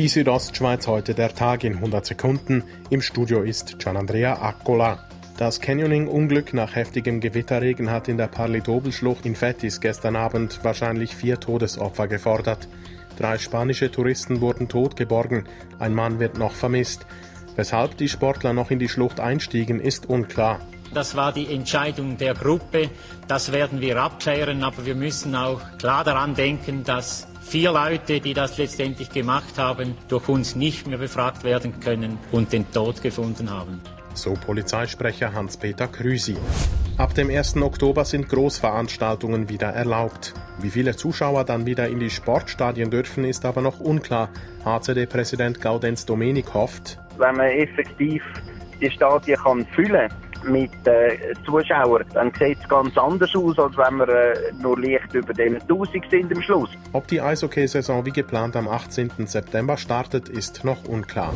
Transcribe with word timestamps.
Die 0.00 0.08
Südostschweiz 0.08 0.86
heute 0.86 1.12
der 1.12 1.34
Tag 1.34 1.62
in 1.62 1.74
100 1.74 2.06
Sekunden. 2.06 2.64
Im 2.88 3.02
Studio 3.02 3.42
ist 3.42 3.78
Gianandrea 3.78 4.40
Accola. 4.40 5.04
Das 5.36 5.60
Canyoning-Unglück 5.60 6.54
nach 6.54 6.74
heftigem 6.74 7.20
Gewitterregen 7.20 7.90
hat 7.90 8.08
in 8.08 8.16
der 8.16 8.28
Parlitobel-Schlucht 8.28 9.26
in 9.26 9.34
Fettis 9.34 9.78
gestern 9.78 10.16
Abend 10.16 10.60
wahrscheinlich 10.62 11.14
vier 11.14 11.38
Todesopfer 11.38 12.08
gefordert. 12.08 12.66
Drei 13.18 13.36
spanische 13.36 13.92
Touristen 13.92 14.40
wurden 14.40 14.70
tot 14.70 14.96
geborgen, 14.96 15.44
ein 15.78 15.92
Mann 15.92 16.18
wird 16.18 16.38
noch 16.38 16.54
vermisst. 16.54 17.04
Weshalb 17.56 17.98
die 17.98 18.08
Sportler 18.08 18.54
noch 18.54 18.70
in 18.70 18.78
die 18.78 18.88
Schlucht 18.88 19.20
einstiegen, 19.20 19.80
ist 19.80 20.08
unklar. 20.08 20.60
Das 20.92 21.14
war 21.16 21.32
die 21.32 21.52
Entscheidung 21.52 22.16
der 22.16 22.34
Gruppe. 22.34 22.90
Das 23.28 23.52
werden 23.52 23.80
wir 23.80 23.96
abklären, 23.96 24.64
aber 24.64 24.84
wir 24.86 24.94
müssen 24.96 25.36
auch 25.36 25.60
klar 25.78 26.02
daran 26.02 26.34
denken, 26.34 26.82
dass 26.82 27.28
vier 27.42 27.72
Leute, 27.72 28.20
die 28.20 28.34
das 28.34 28.58
letztendlich 28.58 29.10
gemacht 29.10 29.56
haben, 29.56 29.96
durch 30.08 30.28
uns 30.28 30.56
nicht 30.56 30.86
mehr 30.86 30.98
befragt 30.98 31.44
werden 31.44 31.80
können 31.80 32.18
und 32.32 32.52
den 32.52 32.70
Tod 32.72 33.02
gefunden 33.02 33.50
haben. 33.50 33.80
So 34.14 34.34
Polizeisprecher 34.34 35.32
Hans-Peter 35.32 35.86
Krüsi. 35.86 36.36
Ab 36.98 37.14
dem 37.14 37.30
1. 37.30 37.56
Oktober 37.56 38.04
sind 38.04 38.28
Großveranstaltungen 38.28 39.48
wieder 39.48 39.68
erlaubt. 39.68 40.34
Wie 40.60 40.70
viele 40.70 40.96
Zuschauer 40.96 41.44
dann 41.44 41.64
wieder 41.64 41.88
in 41.88 42.00
die 42.00 42.10
Sportstadien 42.10 42.90
dürfen, 42.90 43.24
ist 43.24 43.44
aber 43.46 43.62
noch 43.62 43.80
unklar. 43.80 44.28
HCD-Präsident 44.64 45.60
Gaudenz 45.60 46.04
Domenik 46.04 46.52
hofft, 46.52 46.98
wenn 47.16 47.36
man 47.36 47.46
effektiv 47.46 48.22
die 48.80 48.90
Stadien 48.90 49.38
kann 49.38 49.66
füllen 49.74 50.08
kann, 50.08 50.29
mit 50.44 50.70
äh, 50.86 51.34
Zuschauern, 51.44 52.04
dann 52.14 52.32
sieht 52.38 52.58
es 52.62 52.68
ganz 52.68 52.96
anders 52.96 53.34
aus, 53.34 53.58
als 53.58 53.76
wenn 53.76 53.96
wir 53.98 54.08
äh, 54.08 54.52
nur 54.60 54.78
leicht 54.80 55.14
über 55.14 55.32
den 55.32 55.60
1000 55.60 56.04
sind 56.10 56.34
am 56.34 56.42
Schluss. 56.42 56.70
Ob 56.92 57.06
die 57.08 57.20
Eishockeysaison 57.20 58.04
wie 58.06 58.12
geplant 58.12 58.56
am 58.56 58.68
18. 58.68 59.10
September 59.26 59.76
startet, 59.76 60.28
ist 60.28 60.64
noch 60.64 60.84
unklar. 60.84 61.32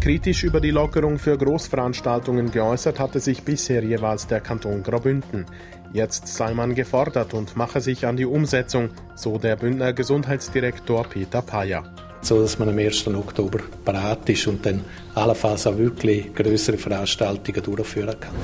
Kritisch 0.00 0.42
über 0.42 0.60
die 0.60 0.72
Lockerung 0.72 1.18
für 1.18 1.38
Großveranstaltungen 1.38 2.50
geäußert 2.50 2.98
hatte 2.98 3.20
sich 3.20 3.44
bisher 3.44 3.84
jeweils 3.84 4.26
der 4.26 4.40
Kanton 4.40 4.82
Graubünden. 4.82 5.46
Jetzt 5.92 6.26
sei 6.26 6.54
man 6.54 6.74
gefordert 6.74 7.34
und 7.34 7.56
mache 7.56 7.80
sich 7.80 8.06
an 8.06 8.16
die 8.16 8.26
Umsetzung, 8.26 8.90
so 9.14 9.38
der 9.38 9.56
Bündner 9.56 9.92
Gesundheitsdirektor 9.92 11.04
Peter 11.04 11.42
Payer 11.42 11.84
so 12.22 12.40
dass 12.40 12.58
man 12.58 12.68
am 12.68 12.78
1. 12.78 13.06
Oktober 13.08 13.58
bereit 13.84 14.28
ist 14.28 14.46
und 14.46 14.64
dann 14.64 14.82
allenfalls 15.14 15.66
auch 15.66 15.76
wirklich 15.76 16.34
größere 16.34 16.78
Veranstaltungen 16.78 17.62
durchführen 17.62 18.16
kann. 18.18 18.34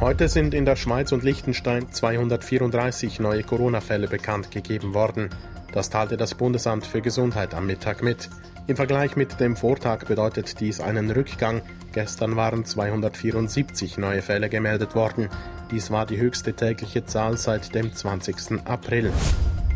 Heute 0.00 0.28
sind 0.28 0.52
in 0.52 0.66
der 0.66 0.76
Schweiz 0.76 1.12
und 1.12 1.22
Liechtenstein 1.22 1.90
234 1.90 3.18
neue 3.20 3.42
Corona-Fälle 3.42 4.08
bekannt 4.08 4.50
gegeben 4.50 4.92
worden. 4.92 5.30
Das 5.72 5.88
teilte 5.88 6.16
das 6.16 6.34
Bundesamt 6.34 6.86
für 6.86 7.00
Gesundheit 7.00 7.54
am 7.54 7.66
Mittag 7.66 8.02
mit. 8.02 8.28
Im 8.66 8.76
Vergleich 8.76 9.16
mit 9.16 9.38
dem 9.40 9.56
Vortag 9.56 10.04
bedeutet 10.06 10.60
dies 10.60 10.80
einen 10.80 11.10
Rückgang. 11.10 11.62
Gestern 11.92 12.36
waren 12.36 12.64
274 12.64 13.96
neue 13.96 14.20
Fälle 14.20 14.48
gemeldet 14.48 14.94
worden. 14.94 15.28
Dies 15.70 15.90
war 15.90 16.04
die 16.04 16.18
höchste 16.18 16.52
tägliche 16.52 17.04
Zahl 17.06 17.38
seit 17.38 17.74
dem 17.74 17.94
20. 17.94 18.66
April. 18.66 19.12